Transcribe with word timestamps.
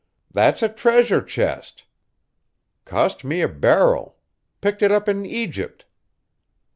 "That's 0.31 0.63
a 0.63 0.67
treasure 0.67 1.21
chest. 1.21 1.83
Cost 2.85 3.23
me 3.23 3.41
a 3.41 3.47
barrel 3.47 4.17
picked 4.59 4.81
it 4.81 4.91
up 4.91 5.07
in 5.07 5.27
Egypt." 5.27 5.85